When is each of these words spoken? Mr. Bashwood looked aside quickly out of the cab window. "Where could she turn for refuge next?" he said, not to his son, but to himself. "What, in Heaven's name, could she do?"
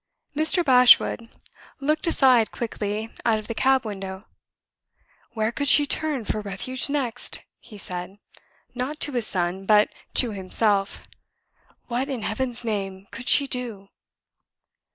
Mr. 0.35 0.65
Bashwood 0.65 1.29
looked 1.79 2.07
aside 2.07 2.51
quickly 2.51 3.11
out 3.23 3.37
of 3.37 3.45
the 3.47 3.53
cab 3.53 3.85
window. 3.85 4.25
"Where 5.33 5.51
could 5.51 5.67
she 5.67 5.85
turn 5.85 6.25
for 6.25 6.41
refuge 6.41 6.89
next?" 6.89 7.43
he 7.59 7.77
said, 7.77 8.17
not 8.73 8.99
to 9.01 9.11
his 9.11 9.27
son, 9.27 9.63
but 9.67 9.89
to 10.15 10.31
himself. 10.31 11.03
"What, 11.85 12.09
in 12.09 12.23
Heaven's 12.23 12.65
name, 12.65 13.09
could 13.11 13.27
she 13.29 13.45
do?" 13.45 13.89